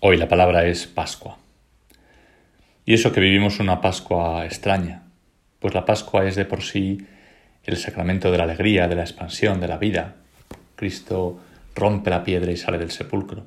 Hoy 0.00 0.16
la 0.16 0.28
palabra 0.28 0.66
es 0.66 0.86
Pascua. 0.86 1.38
Y 2.84 2.94
eso 2.94 3.12
que 3.12 3.20
vivimos 3.20 3.60
una 3.60 3.80
Pascua 3.80 4.44
extraña, 4.44 5.04
pues 5.60 5.72
la 5.72 5.86
Pascua 5.86 6.26
es 6.26 6.34
de 6.34 6.44
por 6.44 6.62
sí 6.62 7.06
el 7.62 7.76
sacramento 7.76 8.30
de 8.30 8.36
la 8.36 8.44
alegría, 8.44 8.88
de 8.88 8.96
la 8.96 9.02
expansión, 9.02 9.60
de 9.60 9.68
la 9.68 9.78
vida. 9.78 10.16
Cristo 10.76 11.40
rompe 11.74 12.10
la 12.10 12.24
piedra 12.24 12.50
y 12.50 12.56
sale 12.56 12.76
del 12.76 12.90
sepulcro. 12.90 13.46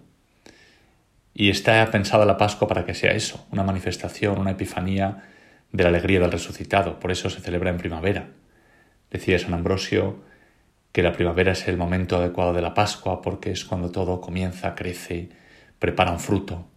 Y 1.33 1.49
está 1.49 1.85
pensada 1.91 2.25
la 2.25 2.37
Pascua 2.37 2.67
para 2.67 2.85
que 2.85 2.95
sea 2.95 3.11
eso, 3.11 3.45
una 3.51 3.63
manifestación, 3.63 4.39
una 4.39 4.51
epifanía 4.51 5.25
de 5.71 5.83
la 5.83 5.89
alegría 5.89 6.21
del 6.21 6.31
resucitado. 6.31 6.99
Por 6.99 7.11
eso 7.11 7.29
se 7.29 7.41
celebra 7.41 7.69
en 7.69 7.77
primavera. 7.77 8.29
Decía 9.11 9.37
San 9.37 9.53
Ambrosio 9.53 10.23
que 10.91 11.03
la 11.03 11.11
primavera 11.11 11.51
es 11.51 11.67
el 11.67 11.77
momento 11.77 12.17
adecuado 12.17 12.53
de 12.53 12.61
la 12.61 12.73
Pascua 12.73 13.21
porque 13.21 13.51
es 13.51 13.65
cuando 13.65 13.91
todo 13.91 14.21
comienza, 14.21 14.73
crece, 14.73 15.29
prepara 15.79 16.11
un 16.11 16.19
fruto. 16.19 16.67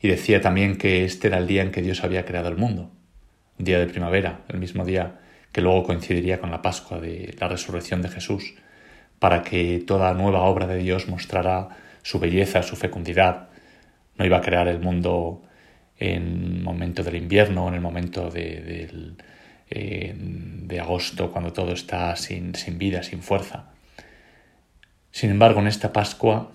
Y 0.00 0.08
decía 0.08 0.40
también 0.40 0.76
que 0.76 1.04
este 1.04 1.28
era 1.28 1.38
el 1.38 1.46
día 1.46 1.62
en 1.62 1.70
que 1.70 1.82
Dios 1.82 2.04
había 2.04 2.24
creado 2.24 2.48
el 2.48 2.56
mundo, 2.56 2.90
un 3.58 3.64
día 3.64 3.78
de 3.78 3.86
primavera, 3.86 4.40
el 4.48 4.58
mismo 4.58 4.84
día 4.84 5.20
que 5.52 5.62
luego 5.62 5.84
coincidiría 5.84 6.38
con 6.38 6.50
la 6.50 6.60
Pascua 6.60 7.00
de 7.00 7.34
la 7.40 7.48
resurrección 7.48 8.02
de 8.02 8.10
Jesús, 8.10 8.54
para 9.18 9.42
que 9.42 9.82
toda 9.86 10.12
nueva 10.12 10.42
obra 10.42 10.66
de 10.66 10.76
Dios 10.76 11.08
mostrara 11.08 11.68
su 12.02 12.18
belleza, 12.18 12.62
su 12.62 12.76
fecundidad. 12.76 13.48
No 14.18 14.26
iba 14.26 14.36
a 14.36 14.42
crear 14.42 14.68
el 14.68 14.80
mundo 14.80 15.42
en 15.98 16.56
el 16.56 16.62
momento 16.62 17.02
del 17.02 17.16
invierno, 17.16 17.68
en 17.68 17.74
el 17.74 17.80
momento 17.80 18.30
de, 18.30 19.14
eh, 19.70 20.14
de 20.14 20.80
agosto, 20.80 21.32
cuando 21.32 21.52
todo 21.52 21.72
está 21.72 22.14
sin, 22.16 22.54
sin 22.54 22.76
vida, 22.76 23.02
sin 23.02 23.22
fuerza. 23.22 23.70
Sin 25.10 25.30
embargo, 25.30 25.60
en 25.60 25.68
esta 25.68 25.92
Pascua 25.92 26.52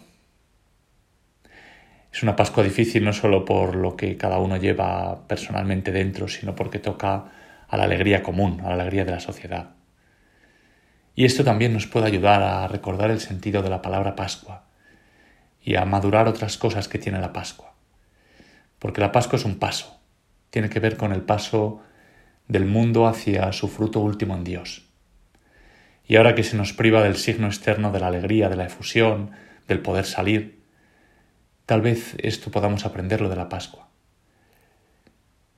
es 2.11 2.23
una 2.23 2.35
Pascua 2.35 2.63
difícil 2.63 3.05
no 3.05 3.13
solo 3.13 3.45
por 3.45 3.75
lo 3.75 3.95
que 3.95 4.17
cada 4.17 4.39
uno 4.39 4.57
lleva 4.57 5.27
personalmente 5.27 5.91
dentro, 5.91 6.27
sino 6.27 6.55
porque 6.55 6.79
toca 6.79 7.25
a 7.67 7.77
la 7.77 7.83
alegría 7.83 8.21
común, 8.21 8.59
a 8.61 8.67
la 8.67 8.81
alegría 8.81 9.05
de 9.05 9.11
la 9.11 9.19
sociedad. 9.21 9.71
Y 11.15 11.25
esto 11.25 11.43
también 11.43 11.73
nos 11.73 11.87
puede 11.87 12.07
ayudar 12.07 12.43
a 12.43 12.67
recordar 12.67 13.11
el 13.11 13.19
sentido 13.19 13.61
de 13.61 13.69
la 13.69 13.81
palabra 13.81 14.15
Pascua 14.15 14.65
y 15.63 15.75
a 15.75 15.85
madurar 15.85 16.27
otras 16.27 16.57
cosas 16.57 16.87
que 16.87 16.99
tiene 16.99 17.21
la 17.21 17.31
Pascua. 17.31 17.73
Porque 18.79 19.01
la 19.01 19.11
Pascua 19.11 19.37
es 19.37 19.45
un 19.45 19.59
paso, 19.59 19.99
tiene 20.49 20.69
que 20.69 20.79
ver 20.79 20.97
con 20.97 21.13
el 21.13 21.21
paso 21.21 21.81
del 22.47 22.65
mundo 22.65 23.07
hacia 23.07 23.53
su 23.53 23.69
fruto 23.69 23.99
último 23.99 24.35
en 24.35 24.43
Dios. 24.43 24.87
Y 26.05 26.17
ahora 26.17 26.35
que 26.35 26.43
se 26.43 26.57
nos 26.57 26.73
priva 26.73 27.03
del 27.03 27.15
signo 27.15 27.47
externo 27.47 27.91
de 27.91 27.99
la 28.01 28.07
alegría, 28.07 28.49
de 28.49 28.57
la 28.57 28.65
efusión, 28.65 29.31
del 29.67 29.79
poder 29.79 30.05
salir, 30.05 30.60
Tal 31.65 31.81
vez 31.81 32.15
esto 32.19 32.51
podamos 32.51 32.85
aprenderlo 32.85 33.29
de 33.29 33.35
la 33.35 33.47
Pascua. 33.47 33.87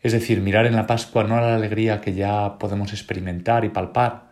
Es 0.01 0.11
decir, 0.11 0.41
mirar 0.41 0.65
en 0.65 0.75
la 0.75 0.85
Pascua 0.85 1.23
no 1.23 1.37
a 1.37 1.41
la 1.41 1.55
alegría 1.55 2.01
que 2.01 2.13
ya 2.13 2.57
podemos 2.59 2.91
experimentar 2.91 3.63
y 3.63 3.69
palpar, 3.69 4.31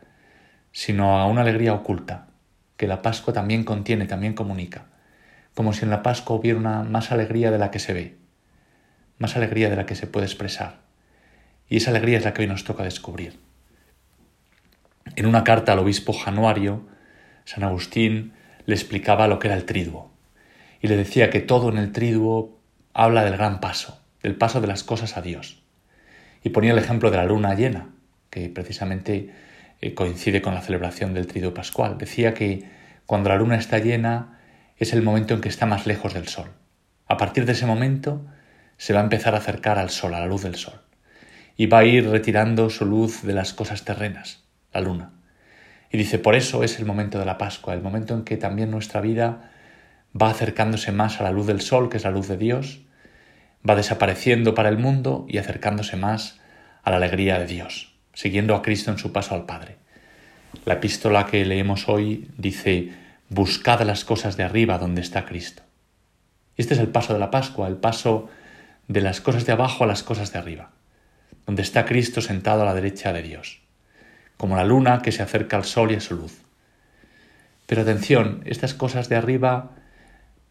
sino 0.73 1.17
a 1.17 1.25
una 1.27 1.41
alegría 1.41 1.73
oculta, 1.73 2.27
que 2.75 2.87
la 2.87 3.01
Pascua 3.01 3.33
también 3.33 3.63
contiene, 3.63 4.05
también 4.05 4.33
comunica, 4.33 4.85
como 5.55 5.71
si 5.71 5.85
en 5.85 5.91
la 5.91 6.03
Pascua 6.03 6.35
hubiera 6.35 6.59
una 6.59 6.83
más 6.83 7.11
alegría 7.11 7.51
de 7.51 7.57
la 7.57 7.71
que 7.71 7.79
se 7.79 7.93
ve, 7.93 8.17
más 9.17 9.37
alegría 9.37 9.69
de 9.69 9.77
la 9.77 9.85
que 9.85 9.95
se 9.95 10.07
puede 10.07 10.25
expresar. 10.25 10.81
Y 11.69 11.77
esa 11.77 11.91
alegría 11.91 12.17
es 12.17 12.25
la 12.25 12.33
que 12.33 12.41
hoy 12.41 12.47
nos 12.47 12.65
toca 12.65 12.83
descubrir. 12.83 13.39
En 15.15 15.25
una 15.25 15.45
carta 15.45 15.71
al 15.71 15.79
obispo 15.79 16.11
Januario, 16.11 16.85
San 17.45 17.63
Agustín 17.63 18.33
le 18.65 18.75
explicaba 18.75 19.27
lo 19.27 19.39
que 19.39 19.47
era 19.47 19.55
el 19.55 19.65
triduo 19.65 20.10
y 20.81 20.87
le 20.87 20.97
decía 20.97 21.29
que 21.29 21.41
todo 21.41 21.69
en 21.69 21.77
el 21.77 21.91
triduo 21.91 22.59
habla 22.93 23.23
del 23.23 23.37
gran 23.37 23.59
paso, 23.59 24.01
del 24.23 24.35
paso 24.35 24.61
de 24.61 24.67
las 24.67 24.83
cosas 24.83 25.15
a 25.17 25.21
Dios. 25.21 25.61
Y 26.43 26.49
ponía 26.49 26.71
el 26.71 26.79
ejemplo 26.79 27.11
de 27.11 27.17
la 27.17 27.25
luna 27.25 27.53
llena, 27.53 27.89
que 28.29 28.49
precisamente 28.49 29.29
eh, 29.79 29.93
coincide 29.93 30.41
con 30.41 30.55
la 30.55 30.61
celebración 30.61 31.13
del 31.13 31.27
triduo 31.27 31.53
pascual. 31.53 31.97
Decía 31.97 32.33
que 32.33 32.67
cuando 33.05 33.29
la 33.29 33.35
luna 33.35 33.57
está 33.57 33.77
llena 33.77 34.39
es 34.77 34.93
el 34.93 35.03
momento 35.03 35.35
en 35.35 35.41
que 35.41 35.49
está 35.49 35.67
más 35.67 35.85
lejos 35.85 36.13
del 36.13 36.27
sol. 36.27 36.49
A 37.07 37.17
partir 37.17 37.45
de 37.45 37.51
ese 37.51 37.67
momento 37.67 38.25
se 38.77 38.93
va 38.93 39.01
a 39.01 39.03
empezar 39.03 39.35
a 39.35 39.37
acercar 39.37 39.77
al 39.77 39.91
sol, 39.91 40.15
a 40.15 40.19
la 40.19 40.25
luz 40.25 40.41
del 40.41 40.55
sol. 40.55 40.81
Y 41.55 41.67
va 41.67 41.79
a 41.79 41.85
ir 41.85 42.09
retirando 42.09 42.69
su 42.71 42.85
luz 42.85 43.21
de 43.21 43.33
las 43.33 43.53
cosas 43.53 43.85
terrenas, 43.85 44.43
la 44.73 44.81
luna. 44.81 45.11
Y 45.91 45.97
dice, 45.97 46.17
por 46.17 46.35
eso 46.35 46.63
es 46.63 46.79
el 46.79 46.85
momento 46.85 47.19
de 47.19 47.25
la 47.25 47.37
Pascua, 47.37 47.73
el 47.73 47.81
momento 47.81 48.15
en 48.15 48.23
que 48.23 48.37
también 48.37 48.71
nuestra 48.71 49.01
vida 49.01 49.51
va 50.19 50.29
acercándose 50.29 50.91
más 50.91 51.19
a 51.19 51.23
la 51.23 51.31
luz 51.31 51.47
del 51.47 51.61
sol, 51.61 51.89
que 51.89 51.97
es 51.97 52.03
la 52.03 52.11
luz 52.11 52.27
de 52.27 52.37
Dios, 52.37 52.81
va 53.67 53.75
desapareciendo 53.75 54.55
para 54.55 54.69
el 54.69 54.77
mundo 54.77 55.25
y 55.29 55.37
acercándose 55.37 55.95
más 55.95 56.39
a 56.83 56.91
la 56.91 56.97
alegría 56.97 57.39
de 57.39 57.45
Dios, 57.45 57.93
siguiendo 58.13 58.55
a 58.55 58.61
Cristo 58.61 58.91
en 58.91 58.97
su 58.97 59.11
paso 59.11 59.35
al 59.35 59.45
Padre. 59.45 59.77
La 60.65 60.75
epístola 60.75 61.25
que 61.27 61.45
leemos 61.45 61.87
hoy 61.87 62.29
dice, 62.37 62.91
buscad 63.29 63.81
las 63.81 64.03
cosas 64.03 64.35
de 64.35 64.43
arriba 64.43 64.77
donde 64.77 65.01
está 65.01 65.25
Cristo. 65.25 65.63
Este 66.57 66.73
es 66.73 66.79
el 66.79 66.89
paso 66.89 67.13
de 67.13 67.19
la 67.19 67.31
Pascua, 67.31 67.67
el 67.67 67.77
paso 67.77 68.29
de 68.87 69.01
las 69.01 69.21
cosas 69.21 69.45
de 69.45 69.53
abajo 69.53 69.83
a 69.83 69.87
las 69.87 70.03
cosas 70.03 70.33
de 70.33 70.39
arriba, 70.39 70.71
donde 71.45 71.61
está 71.61 71.85
Cristo 71.85 72.21
sentado 72.21 72.63
a 72.63 72.65
la 72.65 72.73
derecha 72.73 73.13
de 73.13 73.23
Dios, 73.23 73.61
como 74.37 74.57
la 74.57 74.65
luna 74.65 75.01
que 75.01 75.11
se 75.11 75.23
acerca 75.23 75.55
al 75.55 75.63
sol 75.63 75.91
y 75.91 75.95
a 75.95 76.01
su 76.01 76.15
luz. 76.15 76.41
Pero 77.67 77.83
atención, 77.83 78.41
estas 78.45 78.73
cosas 78.73 79.07
de 79.07 79.15
arriba 79.15 79.71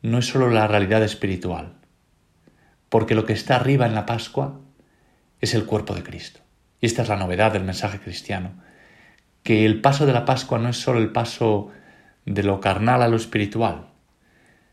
no 0.02 0.18
es 0.18 0.26
sólo 0.26 0.48
la 0.48 0.66
realidad 0.66 1.02
espiritual, 1.02 1.74
porque 2.88 3.14
lo 3.14 3.26
que 3.26 3.34
está 3.34 3.56
arriba 3.56 3.86
en 3.86 3.94
la 3.94 4.06
Pascua 4.06 4.58
es 5.40 5.54
el 5.54 5.66
cuerpo 5.66 5.94
de 5.94 6.02
Cristo. 6.02 6.40
Y 6.80 6.86
esta 6.86 7.02
es 7.02 7.08
la 7.08 7.16
novedad 7.16 7.52
del 7.52 7.64
mensaje 7.64 8.00
cristiano, 8.00 8.52
que 9.42 9.66
el 9.66 9.82
paso 9.82 10.06
de 10.06 10.14
la 10.14 10.24
Pascua 10.24 10.58
no 10.58 10.70
es 10.70 10.78
sólo 10.78 11.00
el 11.00 11.12
paso 11.12 11.70
de 12.24 12.42
lo 12.42 12.60
carnal 12.60 13.02
a 13.02 13.08
lo 13.08 13.16
espiritual, 13.16 13.88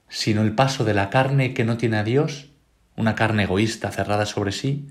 sino 0.07 0.43
el 0.43 0.55
paso 0.55 0.85
de 0.85 0.93
la 0.93 1.09
carne 1.09 1.53
que 1.53 1.65
no 1.65 1.75
tiene 1.75 1.97
a 1.97 2.03
Dios, 2.03 2.49
una 2.95 3.15
carne 3.15 3.43
egoísta 3.43 3.91
cerrada 3.91 4.25
sobre 4.25 4.53
sí, 4.53 4.87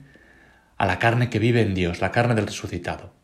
a 0.77 0.85
la 0.85 0.99
carne 0.99 1.31
que 1.31 1.39
vive 1.39 1.63
en 1.63 1.75
Dios, 1.75 2.03
la 2.03 2.13
carne 2.13 2.35
del 2.35 2.47
resucitado. 2.47 3.15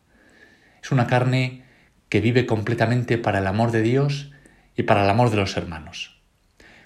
Es 0.82 0.90
una 0.90 1.06
carne 1.06 1.64
que 2.08 2.22
vive 2.22 2.46
completamente 2.46 3.18
para 3.18 3.40
el 3.40 3.46
amor 3.46 3.70
de 3.70 3.82
Dios 3.82 4.32
y 4.74 4.84
para 4.84 5.04
el 5.04 5.10
amor 5.10 5.28
de 5.28 5.36
los 5.36 5.56
hermanos 5.58 6.21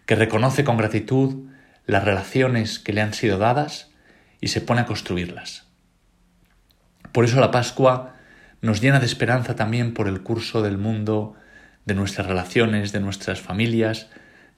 que 0.06 0.14
reconoce 0.14 0.64
con 0.64 0.76
gratitud 0.76 1.48
las 1.84 2.04
relaciones 2.04 2.78
que 2.78 2.92
le 2.92 3.02
han 3.02 3.12
sido 3.12 3.38
dadas 3.38 3.90
y 4.40 4.48
se 4.48 4.60
pone 4.60 4.80
a 4.80 4.86
construirlas. 4.86 5.66
Por 7.12 7.24
eso 7.24 7.40
la 7.40 7.50
Pascua 7.50 8.14
nos 8.60 8.80
llena 8.80 9.00
de 9.00 9.06
esperanza 9.06 9.54
también 9.56 9.94
por 9.94 10.08
el 10.08 10.22
curso 10.22 10.62
del 10.62 10.78
mundo, 10.78 11.34
de 11.84 11.94
nuestras 11.94 12.26
relaciones, 12.26 12.92
de 12.92 13.00
nuestras 13.00 13.40
familias, 13.40 14.08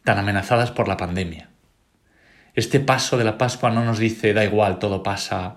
tan 0.05 0.19
amenazadas 0.19 0.71
por 0.71 0.89
la 0.89 0.97
pandemia. 0.97 1.51
Este 2.55 2.81
paso 2.81 3.19
de 3.19 3.25
la 3.25 3.39
Pascua 3.39 3.71
no 3.71 3.85
nos 3.85 3.99
dice 3.99 4.33
da 4.33 4.45
igual, 4.45 4.79
todo 4.79 5.03
pasa, 5.03 5.57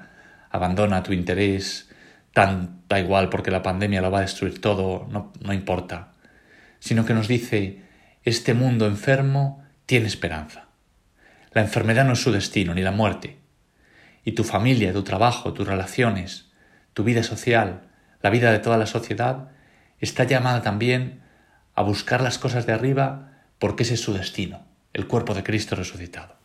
abandona 0.50 1.04
tu 1.04 1.14
interés, 1.14 1.90
tan 2.34 2.82
da 2.88 3.00
igual 3.00 3.30
porque 3.30 3.52
la 3.52 3.64
pandemia 3.64 4.02
lo 4.02 4.12
va 4.12 4.20
a 4.20 4.22
destruir 4.22 4.62
todo, 4.62 5.08
no, 5.10 5.32
no 5.42 5.54
importa, 5.54 6.14
sino 6.80 7.06
que 7.06 7.14
nos 7.14 7.28
dice 7.28 7.82
este 8.24 8.54
mundo 8.54 8.86
enfermo 8.86 9.64
tiene 9.92 10.08
esperanza. 10.08 10.68
La 11.52 11.60
enfermedad 11.60 12.06
no 12.06 12.14
es 12.14 12.22
su 12.22 12.32
destino, 12.32 12.74
ni 12.74 12.82
la 12.82 12.94
muerte. 12.94 13.40
Y 14.24 14.32
tu 14.32 14.46
familia, 14.46 14.94
tu 14.94 15.04
trabajo, 15.04 15.52
tus 15.52 15.68
relaciones, 15.68 16.50
tu 16.94 17.04
vida 17.04 17.24
social, 17.24 17.90
la 18.22 18.30
vida 18.30 18.54
de 18.54 18.60
toda 18.60 18.78
la 18.78 18.86
sociedad, 18.86 19.50
está 20.00 20.24
llamada 20.24 20.62
también 20.62 21.20
a 21.76 21.82
buscar 21.82 22.22
las 22.22 22.38
cosas 22.38 22.66
de 22.66 22.72
arriba 22.72 23.34
porque 23.60 23.84
ese 23.84 23.96
es 23.96 24.00
su 24.00 24.14
destino, 24.14 24.64
el 24.94 25.08
cuerpo 25.08 25.34
de 25.34 25.44
Cristo 25.44 25.76
resucitado. 25.76 26.36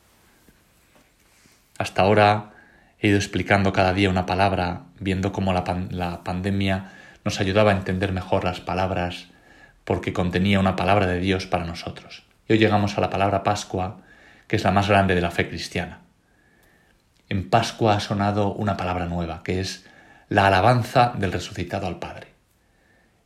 Hasta 1.79 2.03
ahora 2.03 2.51
he 2.99 3.07
ido 3.07 3.17
explicando 3.17 3.73
cada 3.73 3.93
día 3.93 4.11
una 4.11 4.27
palabra, 4.27 4.87
viendo 4.99 5.31
cómo 5.31 5.53
la, 5.53 6.25
pandemia 6.25 6.91
nos 7.25 7.39
ayudaba 7.39 7.71
a 7.71 7.77
entender 7.77 8.11
mejor 8.11 8.43
las 8.43 8.59
palabras 8.59 9.29
porque 9.85 10.13
contenía 10.13 10.59
una 10.59 10.75
palabra 10.75 11.07
de 11.07 11.21
Dios 11.21 11.47
para 11.47 11.65
nosotros. 11.65 12.26
Y 12.49 12.53
hoy 12.53 12.59
llegamos 12.59 12.97
a 12.97 13.01
la 13.01 13.11
palabra 13.11 13.43
Pascua, 13.43 13.99
que 14.47 14.57
es 14.57 14.65
la 14.65 14.71
más 14.71 14.89
grande 14.89 15.15
de 15.15 15.21
la 15.21 15.31
fe 15.31 15.49
cristiana. 15.49 16.01
En 17.29 17.51
Pascua 17.51 17.95
ha 17.95 18.01
sonado 18.01 18.53
una 18.53 18.77
palabra 18.77 19.07
nueva, 19.07 19.43
que 19.43 19.61
es 19.61 19.85
la 20.29 20.47
alabanza 20.47 21.13
del 21.19 21.33
resucitado 21.33 21.87
al 21.87 21.99
Padre. 21.99 22.29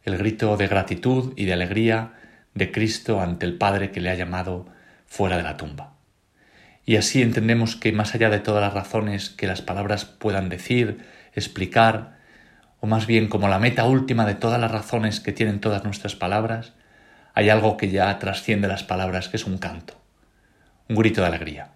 El 0.04 0.16
grito 0.16 0.56
de 0.56 0.68
gratitud 0.68 1.34
y 1.36 1.44
de 1.44 1.52
alegría 1.52 2.12
de 2.54 2.72
Cristo 2.72 3.20
ante 3.20 3.44
el 3.44 3.58
Padre 3.58 3.90
que 3.90 4.00
le 4.00 4.10
ha 4.10 4.14
llamado 4.14 4.66
fuera 5.06 5.36
de 5.36 5.42
la 5.42 5.56
tumba. 5.58 5.94
Y 6.86 6.96
así 6.96 7.20
entendemos 7.20 7.76
que 7.76 7.92
más 7.92 8.14
allá 8.14 8.30
de 8.30 8.40
todas 8.40 8.62
las 8.62 8.72
razones 8.72 9.28
que 9.28 9.46
las 9.46 9.60
palabras 9.60 10.06
puedan 10.06 10.48
decir, 10.48 11.04
explicar, 11.34 12.16
o 12.80 12.86
más 12.86 13.06
bien 13.06 13.28
como 13.28 13.48
la 13.48 13.58
meta 13.58 13.84
última 13.84 14.24
de 14.24 14.34
todas 14.34 14.60
las 14.60 14.70
razones 14.70 15.20
que 15.20 15.32
tienen 15.32 15.60
todas 15.60 15.84
nuestras 15.84 16.16
palabras, 16.16 16.72
hay 17.34 17.48
algo 17.48 17.76
que 17.76 17.90
ya 17.90 18.18
trasciende 18.18 18.68
las 18.68 18.82
palabras, 18.82 19.28
que 19.28 19.36
es 19.36 19.44
un 19.44 19.58
canto, 19.58 20.00
un 20.88 20.96
grito 20.96 21.20
de 21.20 21.26
alegría. 21.28 21.72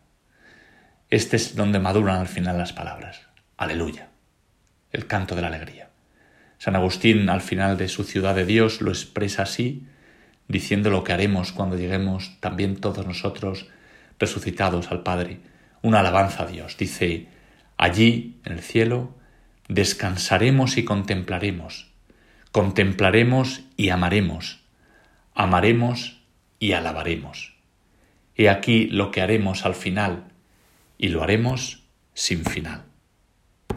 este 1.10 1.36
es 1.36 1.54
donde 1.54 1.78
maduran 1.78 2.20
al 2.20 2.28
final 2.28 2.58
las 2.58 2.72
palabras. 2.72 3.22
Aleluya. 3.56 4.08
El 4.90 5.06
canto 5.06 5.36
de 5.36 5.42
la 5.42 5.48
alegría. 5.48 5.90
San 6.58 6.76
Agustín 6.76 7.28
al 7.28 7.40
final 7.40 7.76
de 7.76 7.88
su 7.88 8.04
ciudad 8.04 8.34
de 8.34 8.46
Dios 8.46 8.80
lo 8.80 8.90
expresa 8.90 9.42
así, 9.42 9.86
diciendo 10.48 10.90
lo 10.90 11.04
que 11.04 11.12
haremos 11.12 11.52
cuando 11.52 11.76
lleguemos 11.76 12.36
también 12.40 12.76
todos 12.76 13.06
nosotros 13.06 13.68
resucitados 14.18 14.90
al 14.90 15.02
Padre. 15.02 15.40
Una 15.82 16.00
alabanza 16.00 16.44
a 16.44 16.46
Dios. 16.46 16.76
Dice, 16.76 17.28
allí, 17.76 18.40
en 18.44 18.52
el 18.52 18.60
cielo, 18.60 19.14
descansaremos 19.68 20.76
y 20.76 20.84
contemplaremos. 20.84 21.92
Contemplaremos 22.50 23.62
y 23.76 23.90
amaremos. 23.90 24.63
Amaremos 25.34 26.22
y 26.58 26.72
alabaremos. 26.72 27.54
He 28.36 28.48
aquí 28.48 28.86
lo 28.86 29.10
que 29.10 29.20
haremos 29.20 29.66
al 29.66 29.74
final, 29.74 30.24
y 30.96 31.08
lo 31.08 31.22
haremos 31.22 31.82
sin 32.14 32.44
final. 32.44 32.84